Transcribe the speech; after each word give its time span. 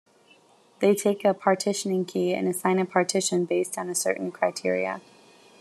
They 0.79 0.95
take 0.95 1.23
a 1.23 1.31
"partitioning 1.31 2.05
key" 2.05 2.33
and 2.33 2.47
assign 2.47 2.79
a 2.79 2.85
partition 2.87 3.45
based 3.45 3.77
on 3.77 3.93
certain 3.93 4.31
criteria. 4.31 4.99